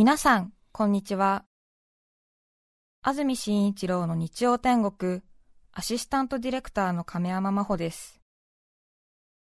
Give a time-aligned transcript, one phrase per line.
[0.00, 1.44] 皆さん、こんにちは。
[3.02, 5.20] 安住紳一郎の日曜天国、
[5.72, 8.18] アシスタントディレクターの亀山真帆です。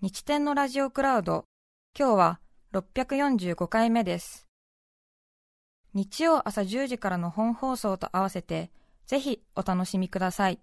[0.00, 1.46] 日天のラジオクラウド、
[1.98, 2.40] 今日は
[2.74, 4.46] 645回目です。
[5.94, 8.70] 日曜朝10時からの本放送と合わせて、
[9.08, 10.60] ぜひお楽しみください。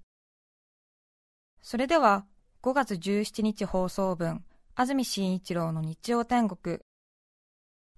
[1.61, 2.25] それでは、
[2.61, 4.45] 5月17日放送分、
[4.75, 6.79] 安住紳一郎の日曜天国。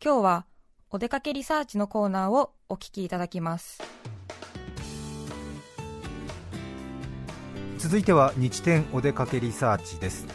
[0.04, 0.48] 今日は、
[0.92, 3.82] お出かけリサーチのコーナーをお聞きいただきます。
[7.80, 10.28] 続いては日天お出かけリサーチです。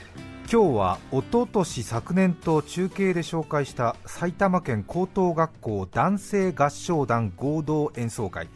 [0.53, 8.49] 今日はおととし昨年と中継で紹介した埼玉県高等学校男性合唱団合同演奏会。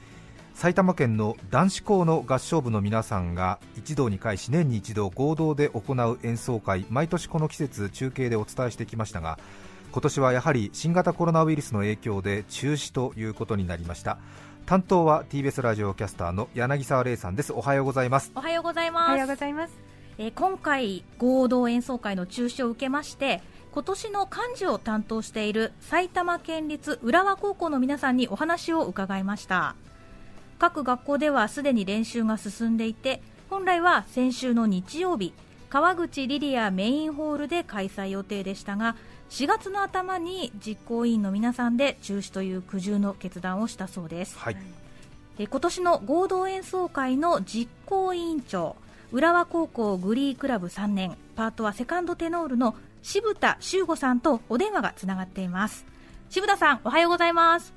[0.54, 6.86] 埼玉県の男子校の合唱部の皆さんが一堂に会し年に一度合同で行う演奏会。
[6.90, 9.38] 毎年この季節中継でお伝えしてきましたが
[9.94, 14.18] 今年はやはり新型コロナウイルスの影響で中止ということになりました。
[14.66, 17.52] 担当は TBS ラジオキャスターの柳沢玲さんです。
[17.52, 18.32] おはようございます。
[18.34, 19.08] おはようございます。
[19.10, 19.74] おはようございます。
[20.18, 29.76] えー、今回合同演奏会の中止を受けまして今年の幹事を担当している埼玉県立浦和高校の皆さんにお話を伺いました。
[30.58, 35.34] 各学校ではすでに練習が進んでいて本来は先週の日曜日
[35.74, 38.94] 川口リリアメインホールで開催予定でしたが
[39.30, 44.56] 4月の頭に実行委員の皆さんで中止という苦渋の決断をしたそうです、はい、
[45.40, 48.76] え今年の合同演奏会の実行委員長
[49.10, 55.84] 浦和高校グリークラブ3年パートはセカンドテノールの渋田修吾さんとお電話がつながっています。
[56.30, 57.74] 渋田さんおはようございます。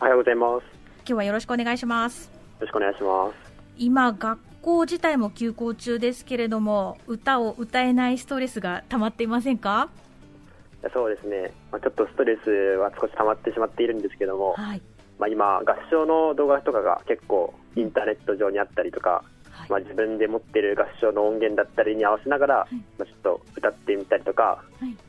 [0.00, 0.64] おはようございます。
[1.00, 2.30] 今日はよろしくお願いします。
[2.30, 3.34] よろしくお願いします。
[3.76, 9.90] 今学校自体も休校中ですけれども歌を歌えないストレスが溜まっていませんか？
[10.92, 14.82] そうですね、まあ、ちょっとストレスは少し溜まってしまっているんですけども、はい、
[15.20, 24.64] まあ、今、合唱の動画とかが結構インターネット上にあったりとか、はい、まあ、自分で持っている合唱の音源だったりに合わせながら、はい、まあ、ちょっと歌ってみたりとか、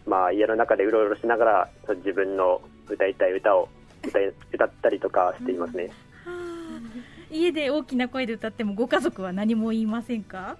[0.05, 3.69] まあ、家の中でうろうろしながら自分の歌いたい歌を
[4.05, 5.89] 歌い歌ったりとかしていますね、
[7.31, 10.57] 家で大きな声で歌ってもご家族は何も言いませんか？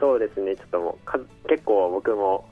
[0.00, 0.56] そうですね。
[0.56, 2.46] ちょっともう結構僕も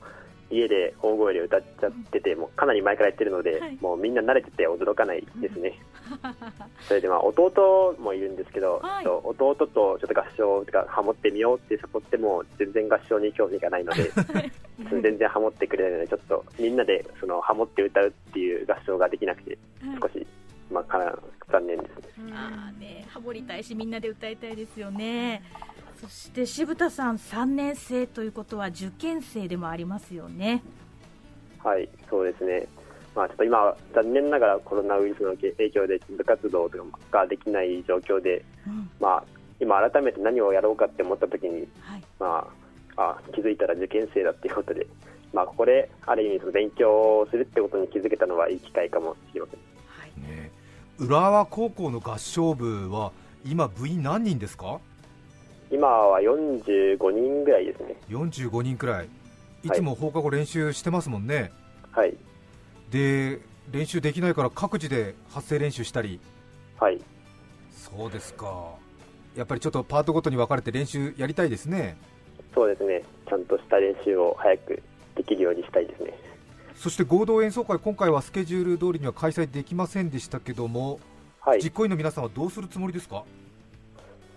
[0.49, 5.79] 家で大声で歌っちゃってて、もうかなり前からやってるので、はい、もうみんな慣れてて驚かないですね。
[6.87, 14.11] それでまあ弟もいるんですけど、はい、弟とちょっと合唱とかハモってみようって誘っても全然合唱に興味がないので、
[15.01, 19.57] 全然ハモってくれないのでちょっとみんなでそのハモって歌うっていう合唱ができなくて
[19.99, 20.27] 少し、
[20.69, 20.97] まあ、か
[21.53, 21.83] 残念で
[22.15, 22.33] すね。
[22.33, 25.43] あねハモりたいしみんなで歌いたいですよね。
[26.01, 30.63] そして渋田さん、3年生ということは受験生でもありますよね。
[31.63, 32.67] はいそうですね、
[33.15, 39.23] まあ、ちょっと今、残念ながらコロナウイルスの影響で部活動とかができない状況で、うん、まあ、
[39.61, 42.45] 今、改めて何をやろうかって思ったときに、はい、ま
[42.97, 44.85] あ、あ気づいたら受験生だっていうことで、
[45.31, 49.59] まあ、ここである意味その勉強をするってことに気づけたのはいい機会かもしれません、
[51.03, 53.11] 浦和高校の合唱部は
[53.45, 54.79] 今、部員何人ですか？
[55.69, 57.95] 今は45人ぐらいですね。
[58.09, 59.09] 45人くらい。
[59.63, 61.51] いつも放課後練習してますもんね。
[61.91, 62.15] はい。
[62.89, 66.21] で練習できないから各自で発声練習したり。
[66.79, 67.01] はい。
[67.71, 68.75] そうですか。
[69.35, 71.97] やっぱりちょっとパートごとに分かれて練習やりたいですね。
[72.55, 73.03] そうですね。
[73.27, 74.81] ちゃんとした練習を早く
[75.15, 76.13] できるようにしたいですね
[76.75, 80.99] そして合同演奏会今回はスケジュール通りには開催できませんでしたけども、
[81.39, 83.23] はい、実行委員の皆さんはどうするつもりですか？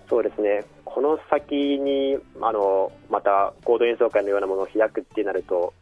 [0.08, 0.64] そうですね。
[0.84, 5.74] この先にあのまた合同演奏会のようなものを開くってなると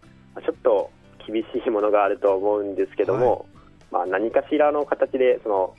[0.42, 0.90] ちょっと
[1.26, 3.46] 厳しいものがあると思うんですけども、
[3.92, 5.74] はい、まあ、何かしらの形でその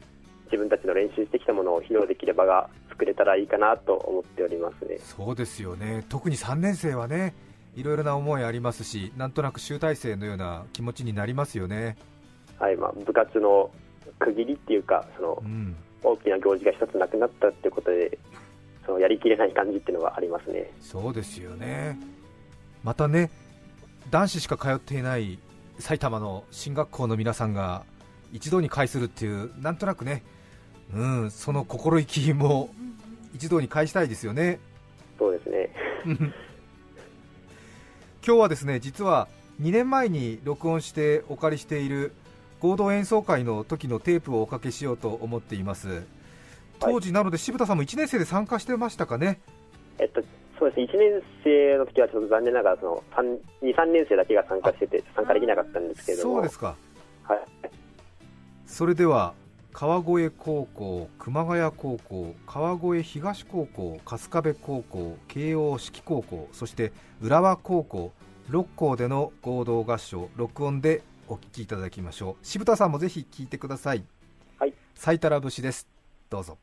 [0.45, 4.99] 自分たちの練習してきたものを披露できる場が作れたらいいかなと思っておりますね。
[4.99, 6.05] そうですよね。
[6.07, 7.33] 特に3年生はね
[7.75, 11.97] いろいろな思いありますしなんとなく集大成のような気持ちになりますよね。
[12.57, 13.69] はいまあ、部活の
[14.19, 18.17] 区切りっていうかその、うん、大きな行事が一つなくなったってことで
[18.85, 20.71] そのやりきれない感じっていうのはありますね。
[20.79, 21.99] そうですよね。
[22.83, 23.29] またね
[24.09, 25.39] 男子しか通っていない
[25.79, 27.83] 埼玉の進学校の皆さんが
[28.31, 30.23] 一堂に会するっていうなんとなくね、
[30.93, 32.69] うん、その心意気も
[33.33, 34.59] 一堂に会したいですよね。
[35.17, 35.69] そうですね
[38.27, 39.27] 今日はですね実は
[39.61, 42.11] 2年前に録音してお借りしている
[42.59, 46.01] 合同演奏会の時のテープをおかけしようと思っています。
[46.79, 49.39] 当時なので渋田さんも1年生で参加してましたかね？
[49.99, 50.23] えっと
[50.57, 50.87] そうですね。
[50.91, 53.03] 1年生の時はちょっと残念ながらその
[53.61, 56.75] 2、3年生だけが参加してて参加できなかったんですけれども、そうですか、
[57.25, 57.39] はい、
[58.65, 59.35] それでは
[59.77, 68.13] 川越高校、熊谷高校、川越東高校、春日部高校、慶応式高校、そして浦和高校、
[68.51, 72.45] 6校での合同合唱、録音でお聴きいただきましょう。
[72.45, 74.05] 渋田さんもぜひ聴いてください。
[74.57, 74.73] はい。
[74.93, 75.89] 最たら節です。
[76.29, 76.57] どうぞ。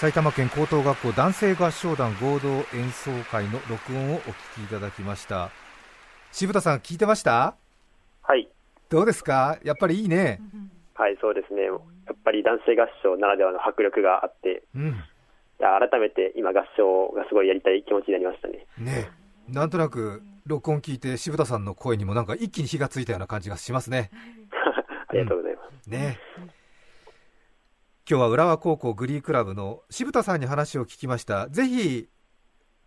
[0.00, 5.50] 埼玉県高等学校男性合唱団合同演奏会の録音をお聞きいただきました。
[6.32, 7.54] 渋田さん聞いてました？
[8.22, 8.48] はい。
[8.88, 9.58] どうですか？
[9.62, 10.40] やっぱりいいね。
[10.94, 11.64] はいそうですね。
[11.64, 14.94] やっぱり男性合唱ならではの迫力があって、うん、
[15.58, 18.66] 改めて今合唱がすごいやりたい気持ちになりましたね。
[18.78, 19.10] ね。
[19.50, 24.10] なんとなく録音聞いて渋田さんの声にもなんか一気に火がついたような感じがしますね。
[25.08, 26.18] ありがとうございます、うん、ね
[28.10, 31.48] 今日は浦和高校グリークラブの渋田さんに話を聞きました。
[31.48, 32.08] ぜひ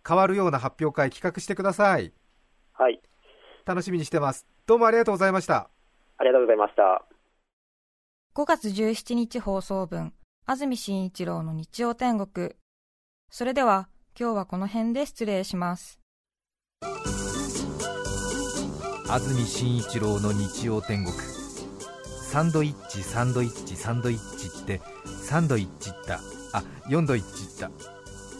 [0.06, 2.12] 変わるような発表会企画してください。
[2.74, 3.00] はい。
[3.64, 4.46] 楽しみにしてます。
[4.66, 5.70] どうもありがとうございました。
[6.18, 7.06] ありがとうございました。
[8.34, 10.12] 5月17日放送分
[10.44, 12.50] 安住紳一郎の日曜天国。
[13.30, 13.88] それでは
[14.20, 16.00] 今日はこの辺で失礼します。
[19.08, 21.33] 安住紳一郎の日曜天国
[22.24, 26.20] サンドイッチサンドイッチサンドイッチって3度言っちった。
[26.52, 27.70] あ4度言っちった。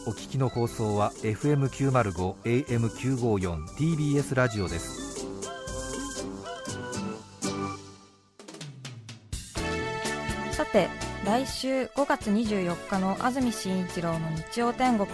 [0.05, 5.25] お聞きの放送は FM905 AM954 TBS ラジオです。
[10.51, 10.89] さて
[11.23, 15.09] 来週5月24日の安住紳一郎の日曜天国。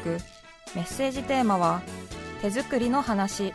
[0.73, 1.81] メッセージテーマは
[2.41, 3.53] 手作りの話。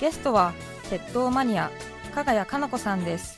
[0.00, 0.52] ゲストは
[0.90, 1.70] 鉄塔マニア
[2.14, 3.37] 加賀谷かな子さんです。